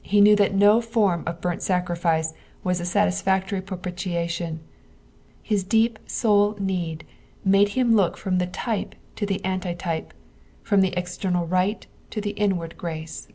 [0.00, 2.32] He knew that no form of burnt sacriflce
[2.64, 4.60] was ti satisfactory propitiation.
[5.42, 7.04] Hix deep eoul need
[7.44, 10.14] made him look from the tjpe to the antitype,
[10.62, 13.28] from the external rite tii the inward grace.